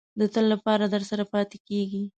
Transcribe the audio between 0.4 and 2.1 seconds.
لپاره درسره پاتې کېږي.